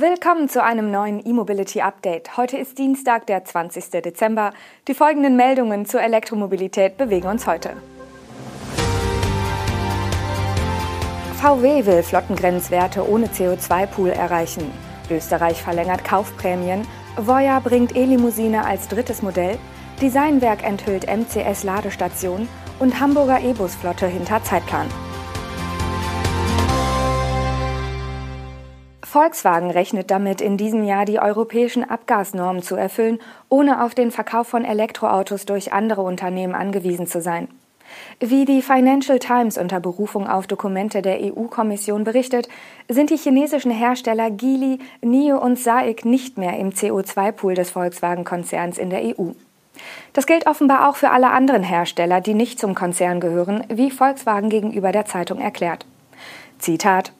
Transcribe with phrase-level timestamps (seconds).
[0.00, 2.38] Willkommen zu einem neuen E-Mobility Update.
[2.38, 3.90] Heute ist Dienstag, der 20.
[4.02, 4.54] Dezember.
[4.88, 7.76] Die folgenden Meldungen zur Elektromobilität bewegen uns heute.
[11.38, 14.72] VW will Flottengrenzwerte ohne CO2-Pool erreichen.
[15.10, 16.86] Österreich verlängert Kaufprämien.
[17.18, 19.58] Voya bringt E-Limousine als drittes Modell.
[20.00, 22.48] Designwerk enthüllt MCS-Ladestation
[22.78, 24.86] und Hamburger E-Bus-Flotte hinter Zeitplan.
[29.12, 33.18] Volkswagen rechnet damit, in diesem Jahr die europäischen Abgasnormen zu erfüllen,
[33.50, 37.48] ohne auf den Verkauf von Elektroautos durch andere Unternehmen angewiesen zu sein.
[38.20, 42.48] Wie die Financial Times unter Berufung auf Dokumente der EU-Kommission berichtet,
[42.88, 48.88] sind die chinesischen Hersteller Geely, NIO und SAIC nicht mehr im CO2-Pool des Volkswagen-Konzerns in
[48.88, 49.32] der EU.
[50.14, 54.48] Das gilt offenbar auch für alle anderen Hersteller, die nicht zum Konzern gehören, wie Volkswagen
[54.48, 55.84] gegenüber der Zeitung erklärt.
[56.58, 57.12] Zitat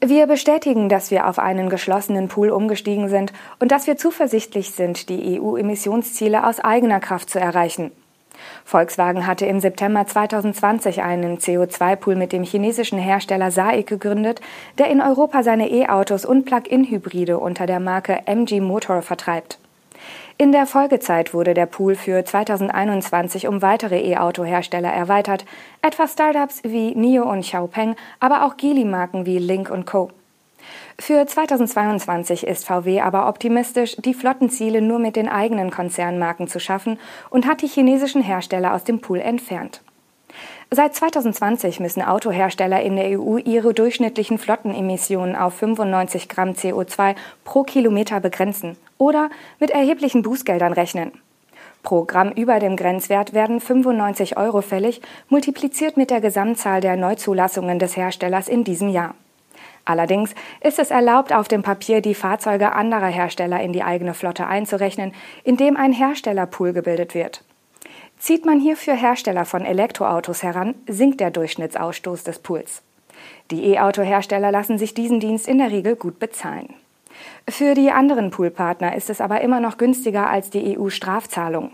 [0.00, 5.08] wir bestätigen, dass wir auf einen geschlossenen Pool umgestiegen sind und dass wir zuversichtlich sind,
[5.08, 7.90] die EU-Emissionsziele aus eigener Kraft zu erreichen.
[8.64, 14.40] Volkswagen hatte im September 2020 einen CO2-Pool mit dem chinesischen Hersteller SAIC gegründet,
[14.78, 19.58] der in Europa seine E-Autos und Plug-in-Hybride unter der Marke MG Motor vertreibt.
[20.38, 25.46] In der Folgezeit wurde der Pool für 2021 um weitere E-Auto-Hersteller erweitert,
[25.80, 30.10] etwa Startups wie NIO und Xiaopeng, aber auch Geely-Marken wie Link und Co.
[30.98, 36.98] Für 2022 ist VW aber optimistisch, die Flottenziele nur mit den eigenen Konzernmarken zu schaffen
[37.30, 39.80] und hat die chinesischen Hersteller aus dem Pool entfernt.
[40.70, 47.14] Seit 2020 müssen Autohersteller in der EU ihre durchschnittlichen Flottenemissionen auf 95 Gramm CO2
[47.44, 51.12] pro Kilometer begrenzen oder mit erheblichen Bußgeldern rechnen.
[51.82, 57.78] Pro Gramm über dem Grenzwert werden 95 Euro fällig, multipliziert mit der Gesamtzahl der Neuzulassungen
[57.78, 59.14] des Herstellers in diesem Jahr.
[59.84, 64.48] Allerdings ist es erlaubt, auf dem Papier die Fahrzeuge anderer Hersteller in die eigene Flotte
[64.48, 65.12] einzurechnen,
[65.44, 67.44] indem ein Herstellerpool gebildet wird.
[68.18, 72.82] Zieht man hierfür Hersteller von Elektroautos heran, sinkt der Durchschnittsausstoß des Pools.
[73.52, 76.74] Die E-Auto-Hersteller lassen sich diesen Dienst in der Regel gut bezahlen.
[77.48, 81.72] Für die anderen Poolpartner ist es aber immer noch günstiger als die EU-Strafzahlung.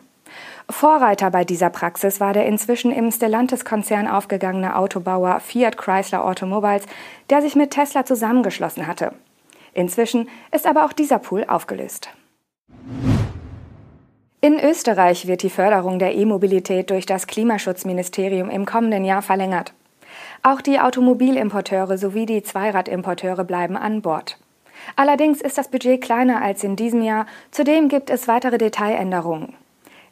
[0.71, 6.87] Vorreiter bei dieser Praxis war der inzwischen im Stellantis-Konzern aufgegangene Autobauer Fiat Chrysler Automobiles,
[7.31, 9.13] der sich mit Tesla zusammengeschlossen hatte.
[9.75, 12.11] Inzwischen ist aber auch dieser Pool aufgelöst.
[14.41, 19.73] In Österreich wird die Förderung der E-Mobilität durch das Klimaschutzministerium im kommenden Jahr verlängert.
[20.43, 24.42] Auch die Automobilimporteure sowie die Zweiradimporteure bleiben an Bord.
[24.97, 29.55] Allerdings ist das Budget kleiner als in diesem Jahr, zudem gibt es weitere Detailänderungen.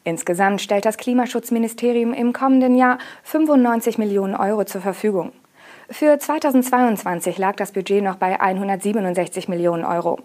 [0.03, 5.31] Insgesamt stellt das Klimaschutzministerium im kommenden Jahr 95 Millionen Euro zur Verfügung.
[5.89, 10.19] Für 2022 lag das Budget noch bei 167 Millionen Euro.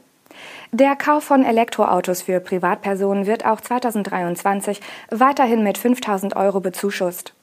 [0.72, 4.80] Der Kauf von Elektroautos für Privatpersonen wird auch 2023
[5.10, 7.34] weiterhin mit 5000 Euro bezuschusst.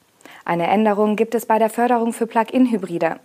[0.46, 3.18] Eine Änderung gibt es bei der Förderung für Plug-in-Hybride.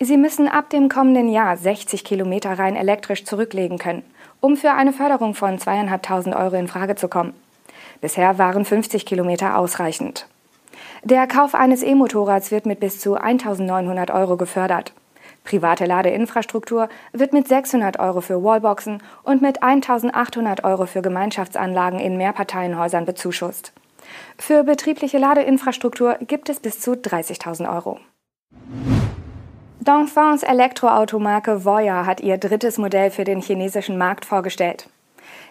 [0.00, 4.02] Sie müssen ab dem kommenden Jahr 60 Kilometer rein elektrisch zurücklegen können,
[4.40, 7.34] um für eine Förderung von 2.500 Euro in Frage zu kommen.
[8.00, 10.26] Bisher waren 50 Kilometer ausreichend.
[11.04, 14.92] Der Kauf eines E-Motorrads wird mit bis zu 1.900 Euro gefördert.
[15.44, 22.16] Private Ladeinfrastruktur wird mit 600 Euro für Wallboxen und mit 1800 Euro für Gemeinschaftsanlagen in
[22.16, 23.72] Mehrparteienhäusern bezuschusst.
[24.36, 27.98] Für betriebliche Ladeinfrastruktur gibt es bis zu 30.000 Euro.
[29.88, 34.90] Dongfans Elektroautomarke Voya hat ihr drittes Modell für den chinesischen Markt vorgestellt.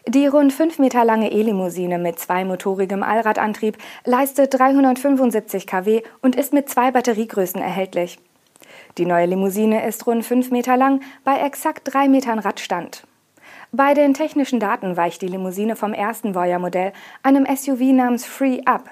[0.07, 6.69] Die rund 5 Meter lange E-Limousine mit zweimotorigem Allradantrieb leistet 375 kW und ist mit
[6.69, 8.19] zwei Batteriegrößen erhältlich.
[8.99, 13.07] Die neue Limousine ist rund fünf Meter lang bei exakt drei Metern Radstand.
[13.71, 16.93] Bei den technischen Daten weicht die Limousine vom ersten Voyager-Modell,
[17.23, 18.87] einem SUV namens Free, ab.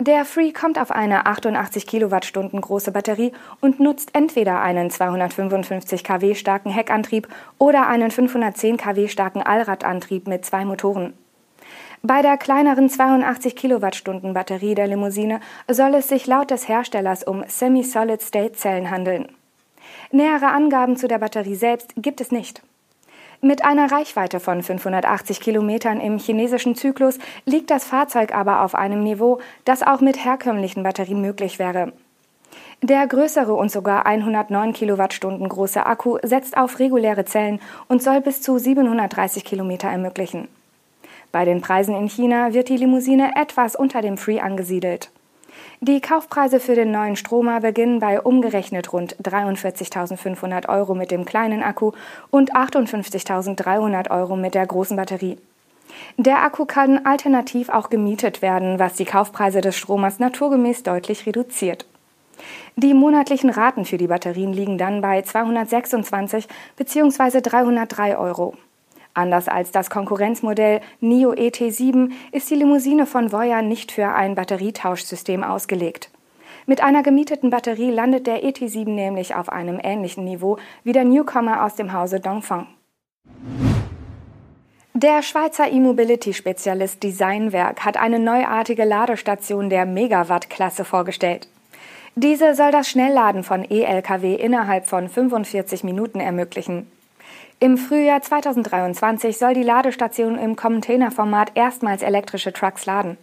[0.00, 6.34] Der Free kommt auf eine 88 Kilowattstunden große Batterie und nutzt entweder einen 255 kW
[6.34, 7.28] starken Heckantrieb
[7.58, 11.14] oder einen 510 kW starken Allradantrieb mit zwei Motoren.
[12.02, 17.44] Bei der kleineren 82 Kilowattstunden Batterie der Limousine soll es sich laut des Herstellers um
[17.46, 19.28] Semi-Solid-State-Zellen handeln.
[20.10, 22.62] Nähere Angaben zu der Batterie selbst gibt es nicht.
[23.44, 29.02] Mit einer Reichweite von 580 Kilometern im chinesischen Zyklus liegt das Fahrzeug aber auf einem
[29.02, 31.92] Niveau, das auch mit herkömmlichen Batterien möglich wäre.
[32.80, 38.40] Der größere und sogar 109 Kilowattstunden große Akku setzt auf reguläre Zellen und soll bis
[38.40, 40.48] zu 730 Kilometer ermöglichen.
[41.30, 45.10] Bei den Preisen in China wird die Limousine etwas unter dem Free angesiedelt.
[45.80, 51.62] Die Kaufpreise für den neuen Stromer beginnen bei umgerechnet rund 43.500 Euro mit dem kleinen
[51.62, 51.92] Akku
[52.30, 55.38] und 58.300 Euro mit der großen Batterie.
[56.16, 61.86] Der Akku kann alternativ auch gemietet werden, was die Kaufpreise des Stromers naturgemäß deutlich reduziert.
[62.76, 67.40] Die monatlichen Raten für die Batterien liegen dann bei 226 bzw.
[67.40, 68.54] 303 Euro.
[69.14, 75.44] Anders als das Konkurrenzmodell NIO ET7 ist die Limousine von Voya nicht für ein Batterietauschsystem
[75.44, 76.10] ausgelegt.
[76.66, 81.64] Mit einer gemieteten Batterie landet der ET7 nämlich auf einem ähnlichen Niveau wie der Newcomer
[81.64, 82.66] aus dem Hause Dongfeng.
[84.94, 91.48] Der Schweizer E-Mobility-Spezialist Designwerk hat eine neuartige Ladestation der Megawatt-Klasse vorgestellt.
[92.16, 96.90] Diese soll das Schnellladen von E-Lkw innerhalb von 45 Minuten ermöglichen.
[97.60, 103.16] Im Frühjahr 2023 soll die Ladestation im Containerformat erstmals elektrische Trucks laden.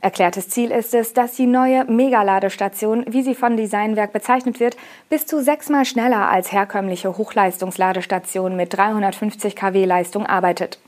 [0.00, 4.76] Erklärtes Ziel ist es, dass die neue Megaladestation, wie sie von Designwerk bezeichnet wird,
[5.08, 10.80] bis zu sechsmal schneller als herkömmliche Hochleistungsladestationen mit 350 kW Leistung arbeitet.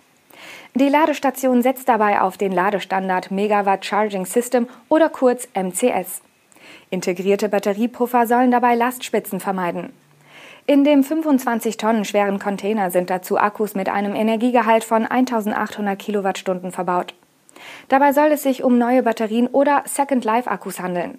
[0.75, 6.22] Die Ladestation setzt dabei auf den Ladestandard Megawatt Charging System oder kurz MCS.
[6.90, 9.93] Integrierte Batteriepuffer sollen dabei Lastspitzen vermeiden.
[10.66, 16.72] In dem 25 Tonnen schweren Container sind dazu Akkus mit einem Energiegehalt von 1800 Kilowattstunden
[16.72, 17.12] verbaut.
[17.88, 21.19] Dabei soll es sich um neue Batterien oder Second Life Akkus handeln.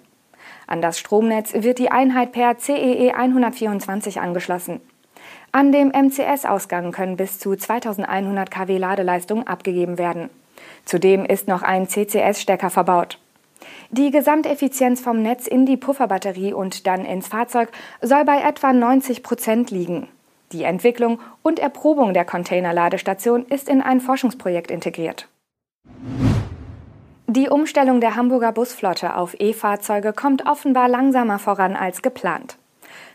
[0.66, 4.80] An das Stromnetz wird die Einheit per CEE 124 angeschlossen.
[5.52, 10.28] An dem MCS-Ausgang können bis zu 2100 kW Ladeleistung abgegeben werden.
[10.84, 13.20] Zudem ist noch ein CCS-Stecker verbaut.
[13.90, 17.70] Die Gesamteffizienz vom Netz in die Pufferbatterie und dann ins Fahrzeug
[18.00, 20.08] soll bei etwa 90 Prozent liegen.
[20.52, 25.28] Die Entwicklung und Erprobung der Containerladestation ist in ein Forschungsprojekt integriert.
[27.26, 32.56] Die Umstellung der Hamburger Busflotte auf E-Fahrzeuge kommt offenbar langsamer voran als geplant.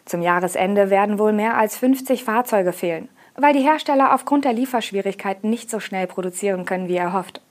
[0.05, 5.49] Zum Jahresende werden wohl mehr als 50 Fahrzeuge fehlen, weil die Hersteller aufgrund der Lieferschwierigkeiten
[5.49, 7.41] nicht so schnell produzieren können wie erhofft.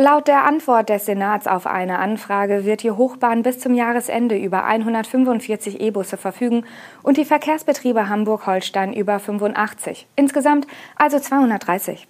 [0.00, 4.64] Laut der Antwort des Senats auf eine Anfrage wird die Hochbahn bis zum Jahresende über
[4.64, 6.64] 145 E-Busse verfügen
[7.02, 12.06] und die Verkehrsbetriebe Hamburg-Holstein über 85, insgesamt also 230.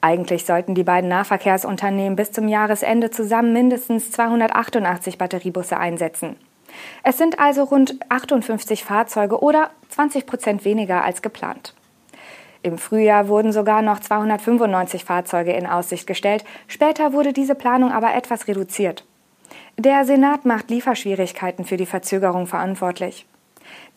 [0.00, 6.34] Eigentlich sollten die beiden Nahverkehrsunternehmen bis zum Jahresende zusammen mindestens 288 Batteriebusse einsetzen.
[7.04, 11.74] Es sind also rund 58 Fahrzeuge oder 20 Prozent weniger als geplant.
[12.64, 18.14] Im Frühjahr wurden sogar noch 295 Fahrzeuge in Aussicht gestellt, später wurde diese Planung aber
[18.14, 19.04] etwas reduziert.
[19.76, 23.26] Der Senat macht Lieferschwierigkeiten für die Verzögerung verantwortlich.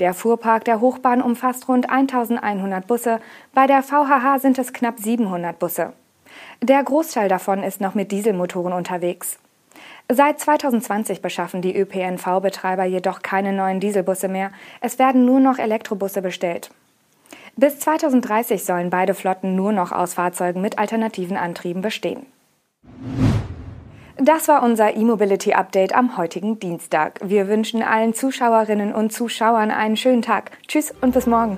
[0.02, 3.22] Der Fuhrpark der Hochbahn umfasst rund 1100 Busse,
[3.54, 5.94] bei der VHH sind es knapp 700 Busse.
[6.62, 9.40] Der Großteil davon ist noch mit Dieselmotoren unterwegs.
[10.12, 16.22] Seit 2020 beschaffen die ÖPNV-Betreiber jedoch keine neuen Dieselbusse mehr, es werden nur noch Elektrobusse
[16.22, 16.70] bestellt.
[17.60, 22.28] Bis 2030 sollen beide Flotten nur noch aus Fahrzeugen mit alternativen Antrieben bestehen.
[24.18, 27.20] Das war unser E-Mobility Update am heutigen Dienstag.
[27.24, 30.52] Wir wünschen allen Zuschauerinnen und Zuschauern einen schönen Tag.
[30.68, 31.58] Tschüss und bis morgen.